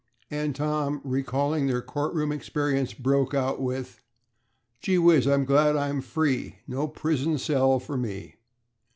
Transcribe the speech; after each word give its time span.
And 0.31 0.55
Tom, 0.55 0.99
recalling 1.03 1.67
their 1.67 1.83
court 1.83 2.15
room 2.15 2.31
experience, 2.31 2.91
broke 2.91 3.35
out 3.35 3.61
with: 3.61 4.01
"Gee 4.79 4.97
whiz, 4.97 5.27
I'm 5.27 5.45
glad 5.45 5.75
I'm 5.75 6.01
free 6.01 6.55
No 6.67 6.87
prison 6.87 7.37
cell 7.37 7.77
for 7.79 7.97
me." 7.97 8.37